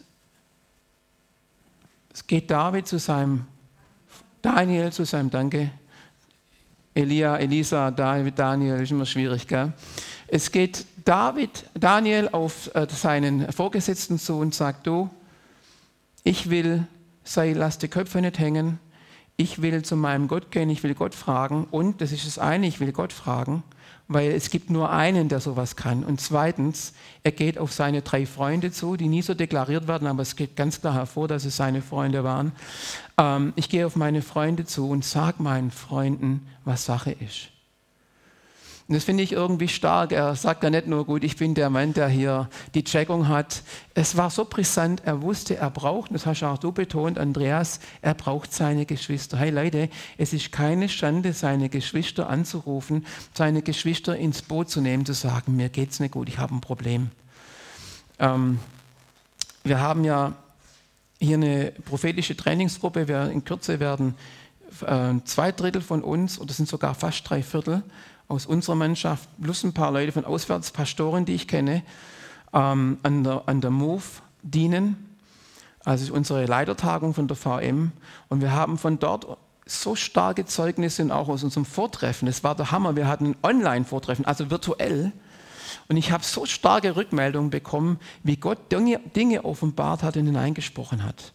[2.26, 3.46] geht David zu seinem
[4.46, 5.72] Daniel zu seinem Danke.
[6.94, 9.72] Elia, Elisa, David, Daniel, ist immer schwierig, gell?
[10.28, 15.10] Es geht David, Daniel auf äh, seinen Vorgesetzten zu und sagt, du,
[16.22, 16.86] ich will,
[17.24, 18.78] sei, lass die Köpfe nicht hängen,
[19.36, 22.68] ich will zu meinem Gott gehen, ich will Gott fragen und, das ist das eine,
[22.68, 23.64] ich will Gott fragen
[24.08, 26.04] weil es gibt nur einen, der sowas kann.
[26.04, 26.92] Und zweitens,
[27.22, 30.56] er geht auf seine drei Freunde zu, die nie so deklariert werden, aber es geht
[30.56, 32.52] ganz klar hervor, dass es seine Freunde waren.
[33.18, 37.48] Ähm, ich gehe auf meine Freunde zu und sage meinen Freunden, was Sache ist.
[38.88, 40.12] Und das finde ich irgendwie stark.
[40.12, 43.62] Er sagt ja nicht nur, gut, ich bin der Mann, der hier die Checkung hat.
[43.94, 48.14] Es war so brisant, er wusste, er braucht, das hast auch du betont, Andreas, er
[48.14, 49.38] braucht seine Geschwister.
[49.38, 55.04] Hey Leute, es ist keine Schande, seine Geschwister anzurufen, seine Geschwister ins Boot zu nehmen,
[55.04, 57.10] zu sagen, mir geht's nicht gut, ich habe ein Problem.
[58.20, 58.60] Ähm,
[59.64, 60.34] wir haben ja
[61.18, 63.08] hier eine prophetische Trainingsgruppe.
[63.08, 64.14] Wir in Kürze werden
[64.86, 67.82] äh, zwei Drittel von uns, oder sind sogar fast drei Viertel,
[68.28, 71.82] aus unserer Mannschaft plus ein paar Leute von auswärts, Pastoren, die ich kenne,
[72.52, 74.02] ähm, an, der, an der Move
[74.42, 75.16] dienen.
[75.84, 77.92] Also unsere Leitertagung von der VM.
[78.28, 82.26] Und wir haben von dort so starke Zeugnisse und auch aus unserem Vortreffen.
[82.28, 82.96] Es war der Hammer.
[82.96, 85.12] Wir hatten ein Online-Vortreffen, also virtuell.
[85.88, 91.04] Und ich habe so starke Rückmeldungen bekommen, wie Gott Dinge, Dinge offenbart hat und hineingesprochen
[91.04, 91.32] hat.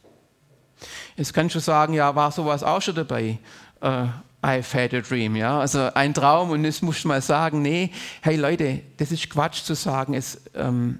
[1.15, 3.39] Jetzt kannst du sagen, ja, war sowas auch schon dabei?
[3.81, 4.07] Äh,
[4.43, 7.91] I've had a dream, ja, also ein Traum und musst du mal sagen, nee,
[8.21, 10.97] hey Leute, das ist Quatsch zu sagen, es, ähm,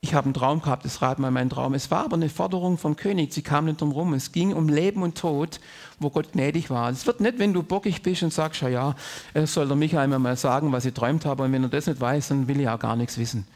[0.00, 1.74] ich habe einen Traum gehabt, das rat mal mein Traum.
[1.74, 4.14] Es war aber eine Forderung vom König, sie kam nicht drum rum.
[4.14, 5.60] Es ging um Leben und Tod,
[5.98, 6.90] wo Gott gnädig war.
[6.90, 8.94] Es wird nicht, wenn du bockig bist und sagst, ja, ja,
[9.34, 11.86] es soll der Michael mir mal sagen, was ich träumt habe, und wenn er das
[11.86, 13.46] nicht weiß, dann will ich auch gar nichts wissen.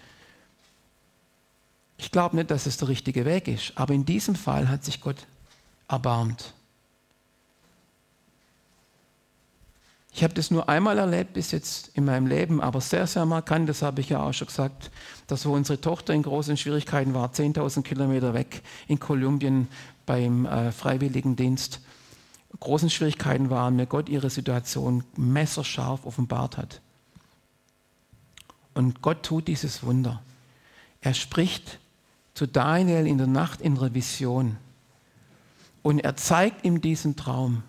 [1.98, 5.00] Ich glaube nicht, dass es der richtige Weg ist, aber in diesem Fall hat sich
[5.00, 5.26] Gott
[5.88, 6.54] erbarmt.
[10.12, 13.68] Ich habe das nur einmal erlebt bis jetzt in meinem Leben, aber sehr, sehr markant,
[13.68, 14.90] das habe ich ja auch schon gesagt,
[15.28, 19.68] dass wo unsere Tochter in großen Schwierigkeiten war, 10.000 Kilometer weg in Kolumbien
[20.06, 21.80] beim äh, Freiwilligendienst,
[22.58, 26.80] großen Schwierigkeiten waren, mir Gott ihre Situation messerscharf offenbart hat.
[28.74, 30.22] Und Gott tut dieses Wunder.
[31.00, 31.78] Er spricht
[32.34, 34.56] zu Daniel in der Nacht in der Vision
[35.82, 37.62] und er zeigt ihm diesen Traum.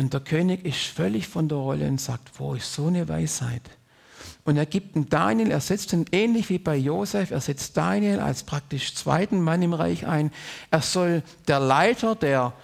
[0.00, 3.60] Und der König ist völlig von der Rolle und sagt, wo ist so eine Weisheit?
[4.46, 8.18] Und er gibt ihm Daniel, er setzt ihn ähnlich wie bei Josef, er setzt Daniel
[8.18, 10.32] als praktisch zweiten Mann im Reich ein.
[10.70, 12.54] Er soll der Leiter der,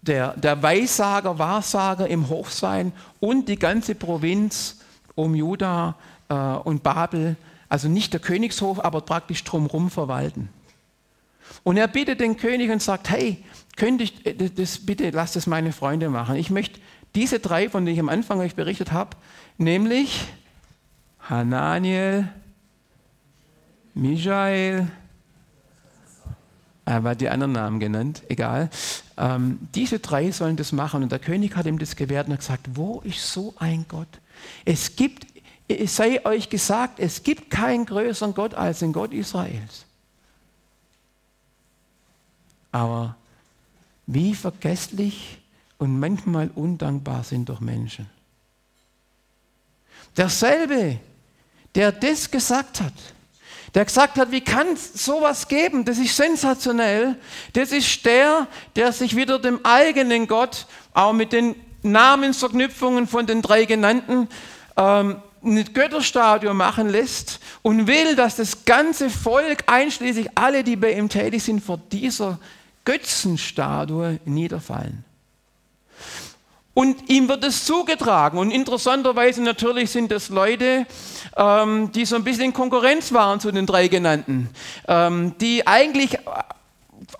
[0.00, 4.78] der, der Weissager, Wahrsager im Hochsein und die ganze Provinz
[5.14, 5.96] um Juda
[6.30, 7.36] äh, und Babel,
[7.68, 10.48] also nicht der Königshof, aber praktisch drumherum verwalten.
[11.62, 13.42] Und er bittet den König und sagt, hey,
[13.76, 14.22] könnte ich
[14.54, 16.36] das bitte, lasst es meine Freunde machen.
[16.36, 16.80] Ich möchte
[17.14, 19.16] diese drei, von denen ich am Anfang euch berichtet habe,
[19.58, 20.26] nämlich
[21.20, 22.28] Hananiel,
[23.94, 24.88] Michael,
[26.84, 28.70] er hat die anderen Namen genannt, egal.
[29.16, 31.02] Ähm, diese drei sollen das machen.
[31.02, 34.06] Und der König hat ihm das gewährt und hat gesagt, wo ist so ein Gott?
[34.64, 35.26] Es gibt,
[35.66, 39.85] es sei euch gesagt, es gibt keinen größeren Gott als den Gott Israels.
[42.76, 43.16] Aber
[44.06, 45.38] wie vergesslich
[45.78, 48.06] und manchmal undankbar sind doch Menschen.
[50.14, 50.98] Derselbe,
[51.74, 52.92] der das gesagt hat,
[53.74, 55.86] der gesagt hat, wie kann es sowas geben?
[55.86, 57.16] Das ist sensationell.
[57.54, 63.40] Das ist der, der sich wieder dem eigenen Gott, auch mit den Namensverknüpfungen von den
[63.40, 64.28] drei genannten,
[64.76, 70.92] ähm, eine Götterstatue machen lässt und will, dass das ganze Volk, einschließlich alle, die bei
[70.92, 72.38] ihm tätig sind, vor dieser
[72.86, 75.04] Götzenstatue niederfallen.
[76.72, 78.38] Und ihm wird es zugetragen.
[78.38, 80.86] Und interessanterweise natürlich sind das Leute,
[81.34, 84.50] ähm, die so ein bisschen in Konkurrenz waren zu den drei genannten,
[84.86, 86.18] ähm, die eigentlich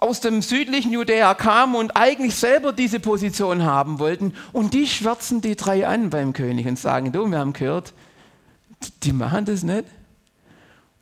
[0.01, 4.35] aus dem südlichen Judäa kamen und eigentlich selber diese Position haben wollten.
[4.53, 7.95] Und die schwärzen die drei an beim König und sagen, du, wir haben gehört,
[9.03, 9.85] die machen das nicht.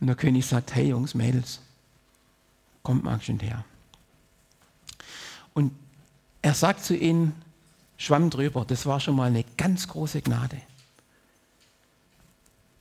[0.01, 1.61] Und der König sagt, hey Jungs, Mädels,
[2.85, 3.65] kommt mal schön her.
[5.55, 5.73] Und
[6.43, 7.33] er sagt zu ihnen,
[7.97, 8.65] Schwamm drüber.
[8.67, 10.61] Das war schon mal eine ganz große Gnade.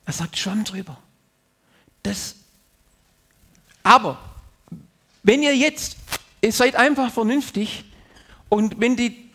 [0.06, 0.98] Er sagt Schwamm drüber.
[2.02, 2.36] Das.
[3.84, 4.20] Aber
[5.24, 5.96] wenn ihr jetzt,
[6.42, 7.86] ihr seid einfach vernünftig
[8.50, 9.30] und wenn die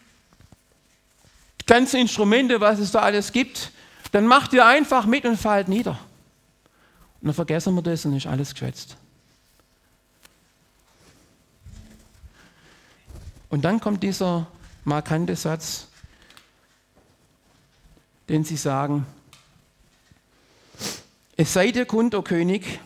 [1.66, 3.72] ganzen Instrumente, was es da alles gibt,
[4.12, 5.98] dann macht ihr einfach mit und fallt nieder.
[7.20, 8.96] Und dann vergessen wir das und ist alles geschwätzt.
[13.50, 14.46] Und dann kommt dieser
[14.84, 15.88] markante Satz,
[18.28, 19.06] den sie sagen,
[21.36, 22.80] es sei dir kund, o König,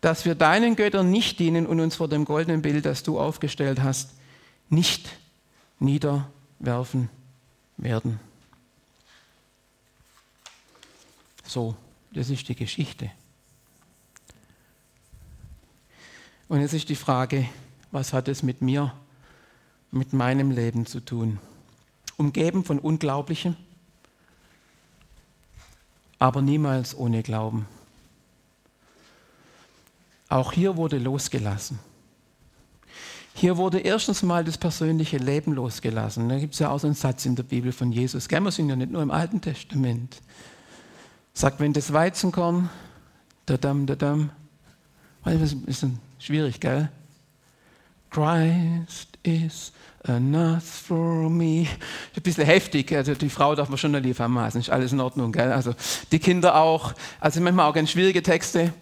[0.00, 3.82] dass wir deinen Göttern nicht dienen und uns vor dem goldenen Bild, das du aufgestellt
[3.82, 4.12] hast,
[4.68, 5.08] nicht
[5.78, 7.10] niederwerfen
[7.76, 8.18] werden.
[11.46, 11.76] So,
[12.12, 13.10] das ist die Geschichte.
[16.48, 17.48] Und jetzt ist die Frage,
[17.90, 18.92] was hat es mit mir
[19.96, 21.38] mit meinem Leben zu tun.
[22.16, 23.56] Umgeben von Unglaublichem,
[26.18, 27.66] aber niemals ohne Glauben.
[30.28, 31.78] Auch hier wurde losgelassen.
[33.34, 36.28] Hier wurde erstens mal das persönliche Leben losgelassen.
[36.30, 38.30] Da gibt es ja auch so einen Satz in der Bibel von Jesus.
[38.30, 40.22] Wir sind ja nicht nur im Alten Testament.
[41.34, 42.70] Sagt, wenn das Weizenkorn,
[43.44, 44.30] da dam, da dam,
[45.22, 45.84] das ist
[46.18, 46.90] schwierig, gell?
[48.10, 49.72] Christ is
[50.04, 51.66] enough for me.
[52.14, 55.52] Ein bisschen heftig, also die Frau darf man schon liefermaßen, ist alles in Ordnung, gell?
[55.52, 55.74] Also
[56.12, 58.72] die Kinder auch, also manchmal auch ganz schwierige Texte.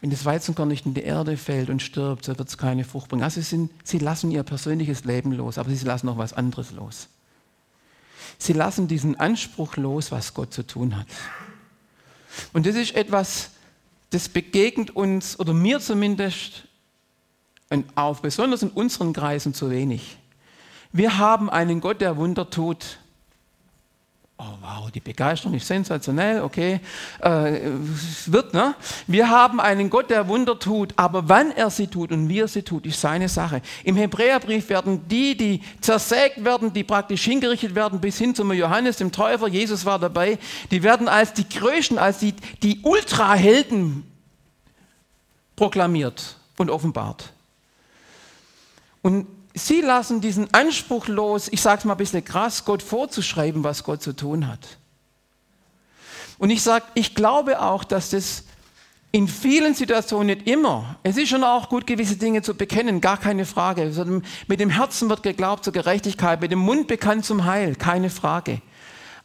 [0.00, 3.08] Wenn das Weizenkorn nicht in die Erde fällt und stirbt, so wird es keine Frucht
[3.08, 3.24] bringen.
[3.24, 7.08] Also sind, sie lassen ihr persönliches Leben los, aber sie lassen noch was anderes los.
[8.38, 11.06] Sie lassen diesen Anspruch los, was Gott zu tun hat.
[12.52, 13.50] Und das ist etwas,
[14.10, 16.67] das begegnet uns, oder mir zumindest,
[17.70, 20.16] und auch besonders in unseren Kreisen zu wenig.
[20.92, 22.98] Wir haben einen Gott, der Wunder tut.
[24.40, 26.78] Oh wow, die Begeisterung ist sensationell, okay.
[27.20, 27.60] Äh,
[28.26, 28.76] wird, ne?
[29.08, 32.46] Wir haben einen Gott, der Wunder tut, aber wann er sie tut und wie er
[32.46, 33.62] sie tut, ist seine Sache.
[33.82, 38.98] Im Hebräerbrief werden die, die zersägt werden, die praktisch hingerichtet werden, bis hin zum Johannes,
[38.98, 40.38] dem Täufer, Jesus war dabei,
[40.70, 44.04] die werden als die Größten, als die, die Ultrahelden
[45.56, 47.32] proklamiert und offenbart.
[49.08, 53.64] Und sie lassen diesen Anspruch los, ich sage es mal ein bisschen krass, Gott vorzuschreiben,
[53.64, 54.60] was Gott zu tun hat.
[56.36, 58.44] Und ich sage, ich glaube auch, dass das
[59.10, 63.16] in vielen Situationen nicht immer, es ist schon auch gut, gewisse Dinge zu bekennen, gar
[63.16, 63.90] keine Frage.
[64.46, 68.60] Mit dem Herzen wird geglaubt zur Gerechtigkeit, mit dem Mund bekannt zum Heil, keine Frage.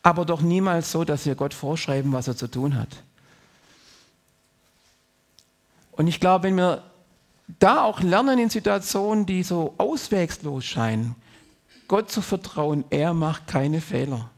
[0.01, 3.03] Aber doch niemals so, dass wir Gott vorschreiben, was er zu tun hat.
[5.91, 6.83] Und ich glaube, wenn wir
[7.47, 11.15] da auch lernen in Situationen, die so auswegslos scheinen,
[11.87, 14.29] Gott zu vertrauen, er macht keine Fehler.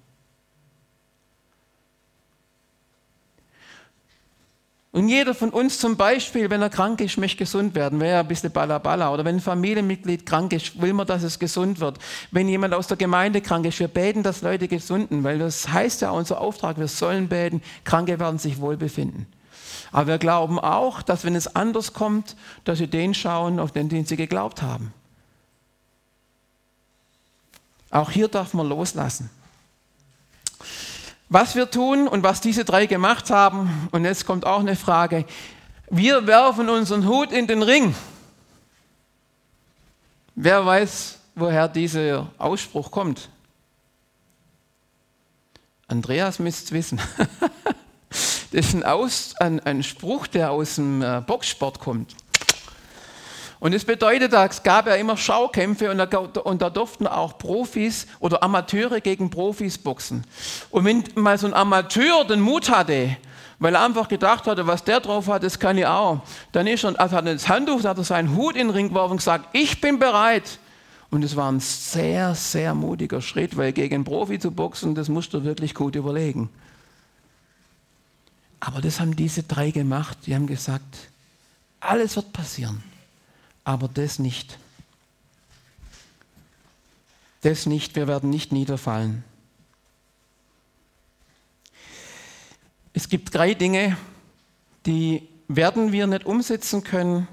[4.95, 8.19] Und jeder von uns zum Beispiel, wenn er krank ist, möchte gesund werden, wäre ja
[8.21, 11.99] ein bisschen balla Oder wenn ein Familienmitglied krank ist, will man, dass es gesund wird.
[12.31, 16.01] Wenn jemand aus der Gemeinde krank ist, wir beten, dass Leute gesunden, weil das heißt
[16.01, 19.27] ja unser Auftrag, wir sollen beten, Kranke werden sich wohlbefinden.
[19.95, 23.87] Aber wir glauben auch, dass wenn es anders kommt, dass sie den schauen, auf den,
[23.87, 24.93] den sie geglaubt haben.
[27.91, 29.29] Auch hier darf man loslassen.
[31.29, 35.23] Was wir tun und was diese drei gemacht haben, und jetzt kommt auch eine Frage,
[35.89, 37.95] wir werfen unseren Hut in den Ring.
[40.35, 43.29] Wer weiß, woher dieser Ausspruch kommt?
[45.87, 46.99] Andreas müsste es wissen.
[48.55, 52.15] das ist ein, Aus, ein, ein, Spruch, der aus dem äh, Boxsport kommt.
[53.59, 58.07] Und das bedeutet, es gab ja immer Schaukämpfe und da, und da, durften auch Profis
[58.21, 60.23] oder Amateure gegen Profis boxen.
[60.71, 63.17] Und wenn mal so ein Amateur den Mut hatte,
[63.59, 66.21] weil er einfach gedacht hatte, was der drauf hat, das kann ich auch,
[66.53, 68.87] dann ist er, also hat er das Handtuch, hat er seinen Hut in den Ring
[68.87, 70.59] geworfen und gesagt, ich bin bereit.
[71.11, 75.33] Und es war ein sehr, sehr mutiger Schritt, weil gegen Profi zu boxen, das musst
[75.33, 76.49] du wirklich gut überlegen.
[78.59, 80.17] Aber das haben diese drei gemacht.
[80.25, 81.09] Die haben gesagt,
[81.79, 82.83] alles wird passieren
[83.65, 84.57] aber das nicht.
[87.41, 89.23] Das nicht, wir werden nicht niederfallen.
[92.93, 93.97] Es gibt drei Dinge,
[94.85, 97.27] die werden wir nicht umsetzen können,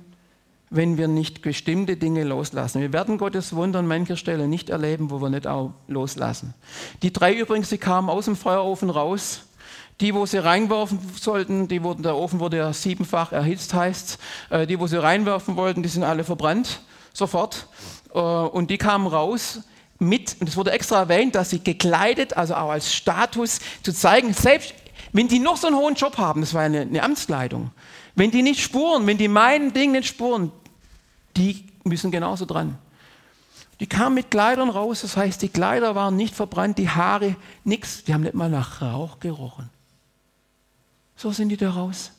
[0.70, 2.80] wenn wir nicht bestimmte Dinge loslassen.
[2.80, 6.54] Wir werden Gottes Wunder an mancher Stelle nicht erleben, wo wir nicht auch loslassen.
[7.02, 9.42] Die drei übrigens, die kamen aus dem Feuerofen raus
[10.00, 14.18] die, wo sie reinwerfen sollten, die wurden, der Ofen wurde ja siebenfach erhitzt, heißt
[14.50, 16.80] äh, Die, wo sie reinwerfen wollten, die sind alle verbrannt,
[17.12, 17.68] sofort.
[18.14, 19.60] Äh, und die kamen raus
[19.98, 24.32] mit, und es wurde extra erwähnt, dass sie gekleidet, also auch als Status zu zeigen,
[24.34, 24.74] selbst
[25.12, 27.70] wenn die noch so einen hohen Job haben, das war eine, eine Amtskleidung,
[28.14, 30.50] wenn die nicht spuren, wenn die meinen Ding nicht spuren,
[31.36, 32.78] die müssen genauso dran.
[33.80, 38.04] Die kamen mit Kleidern raus, das heißt, die Kleider waren nicht verbrannt, die Haare, nichts,
[38.04, 39.70] die haben nicht mal nach Rauch gerochen.
[41.22, 42.10] So sind die da raus.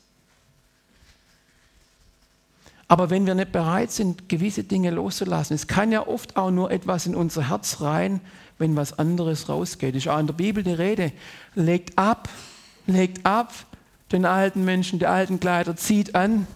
[2.88, 6.70] Aber wenn wir nicht bereit sind, gewisse Dinge loszulassen, es kann ja oft auch nur
[6.70, 8.22] etwas in unser Herz rein,
[8.56, 9.94] wenn was anderes rausgeht.
[9.94, 11.12] Ist auch in der Bibel die Rede.
[11.54, 12.30] Legt ab,
[12.86, 13.52] legt ab
[14.10, 16.46] den alten Menschen, die alten Kleider, zieht an.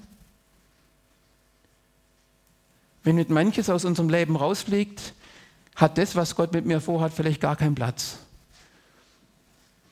[3.04, 5.12] Wenn nicht manches aus unserem Leben rausfliegt,
[5.76, 8.20] hat das, was Gott mit mir vorhat, vielleicht gar keinen Platz.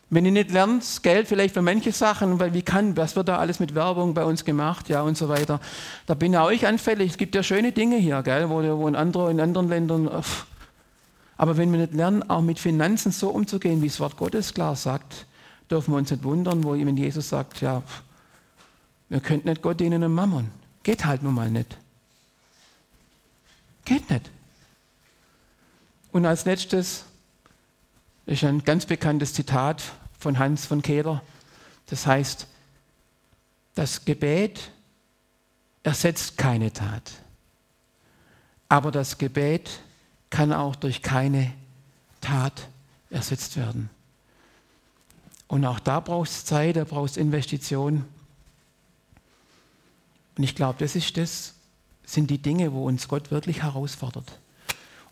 [0.08, 3.38] Wenn ihr nicht lernt, Geld vielleicht für manche Sachen, weil wie kann, was wird da
[3.38, 5.60] alles mit Werbung bei uns gemacht, ja und so weiter.
[6.06, 7.10] Da bin auch ich anfällig.
[7.10, 10.08] Es gibt ja schöne Dinge hier, gell, wo, wo in, andere, in anderen Ländern.
[10.08, 10.46] Pff.
[11.36, 14.76] Aber wenn wir nicht lernen, auch mit Finanzen so umzugehen, wie das Wort Gottes klar
[14.76, 15.26] sagt,
[15.70, 18.02] dürfen wir uns nicht wundern, wo wenn Jesus sagt, ja, pff,
[19.08, 20.50] wir könnten nicht Gott dienen und Mammon.
[20.84, 21.76] Geht halt nun mal nicht.
[23.84, 24.30] Geht nicht.
[26.12, 27.04] Und als letztes
[28.26, 29.82] ist ein ganz bekanntes Zitat
[30.18, 31.22] von Hans von Kehler.
[31.86, 32.46] Das heißt,
[33.76, 34.70] das Gebet
[35.84, 37.12] ersetzt keine Tat.
[38.68, 39.80] Aber das Gebet
[40.30, 41.52] kann auch durch keine
[42.20, 42.68] Tat
[43.10, 43.88] ersetzt werden.
[45.46, 48.04] Und auch da braucht es Zeit, da braucht es Investition.
[50.36, 51.54] Und ich glaube, das ist das,
[52.04, 54.40] sind die Dinge, wo uns Gott wirklich herausfordert.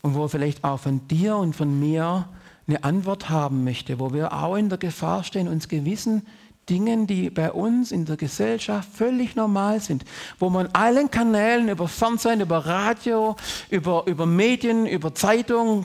[0.03, 2.29] Und wo vielleicht auch von dir und von mir
[2.67, 6.27] eine Antwort haben möchte, wo wir auch in der Gefahr stehen, uns gewissen
[6.69, 10.05] Dingen, die bei uns in der Gesellschaft völlig normal sind,
[10.39, 13.37] wo man allen Kanälen über Fernsehen, über Radio,
[13.69, 15.85] über, über Medien, über Zeitung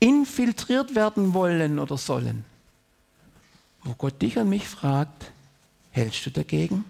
[0.00, 2.44] infiltriert werden wollen oder sollen.
[3.84, 5.30] Wo Gott dich und mich fragt,
[5.90, 6.84] hältst du dagegen?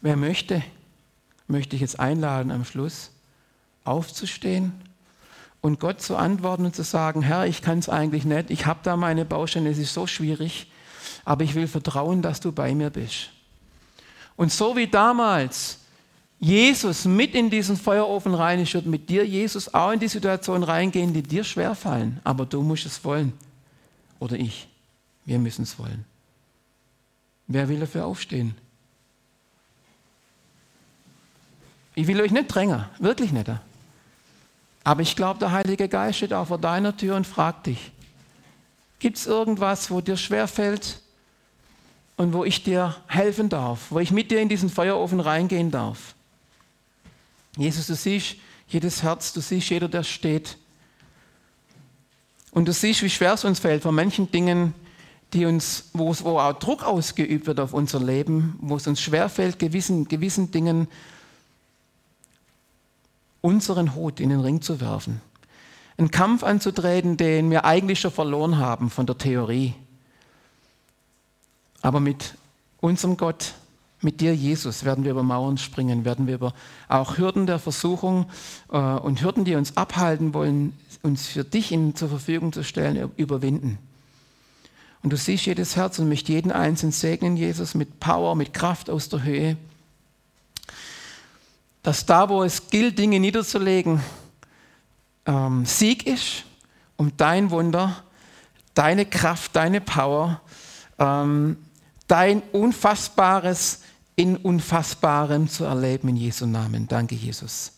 [0.00, 0.62] Wer möchte,
[1.46, 3.10] möchte ich jetzt einladen am Schluss,
[3.84, 4.72] aufzustehen
[5.60, 8.80] und Gott zu antworten und zu sagen, Herr, ich kann es eigentlich nicht, ich habe
[8.82, 10.70] da meine Baustelle, es ist so schwierig,
[11.24, 13.30] aber ich will vertrauen, dass du bei mir bist.
[14.36, 15.78] Und so wie damals
[16.38, 20.62] Jesus mit in diesen Feuerofen rein ist, wird mit dir Jesus auch in die Situation
[20.62, 23.34] reingehen, die dir schwerfallen, aber du musst es wollen.
[24.18, 24.66] Oder ich.
[25.26, 26.06] Wir müssen es wollen.
[27.46, 28.54] Wer will dafür aufstehen?
[31.94, 33.50] Ich will euch nicht drängen, wirklich nicht.
[34.84, 37.92] Aber ich glaube, der Heilige Geist steht auch vor deiner Tür und fragt dich,
[38.98, 41.00] gibt es irgendwas, wo dir schwerfällt
[42.16, 46.14] und wo ich dir helfen darf, wo ich mit dir in diesen Feuerofen reingehen darf?
[47.56, 48.36] Jesus, du siehst
[48.68, 50.56] jedes Herz, du siehst jeder, der steht.
[52.52, 54.74] Und du siehst, wie schwer es uns fällt, von manchen Dingen
[55.32, 59.58] die uns, wo, wo auch Druck ausgeübt wird auf unser Leben, wo es uns schwerfällt,
[59.58, 60.88] gewissen, gewissen Dingen
[63.40, 65.20] unseren Hut in den Ring zu werfen.
[65.96, 69.74] Einen Kampf anzutreten, den wir eigentlich schon verloren haben von der Theorie.
[71.82, 72.34] Aber mit
[72.80, 73.54] unserem Gott,
[74.00, 76.54] mit dir, Jesus, werden wir über Mauern springen, werden wir über
[76.88, 78.26] auch Hürden der Versuchung
[78.70, 80.72] äh, und Hürden, die uns abhalten wollen,
[81.02, 83.78] uns für dich zur Verfügung zu stellen, überwinden.
[85.02, 88.90] Und du siehst jedes Herz und möchtest jeden Einzelnen segnen, Jesus, mit Power, mit Kraft
[88.90, 89.56] aus der Höhe.
[91.82, 94.02] Dass da, wo es gilt, Dinge niederzulegen,
[95.26, 96.44] ähm, Sieg ist,
[96.96, 98.04] um dein Wunder,
[98.74, 100.40] deine Kraft, deine Power,
[100.98, 101.56] ähm,
[102.06, 103.80] dein Unfassbares
[104.16, 106.86] in Unfassbarem zu erleben in Jesu Namen.
[106.86, 107.72] Danke, Jesus.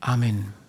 [0.00, 0.63] Amen.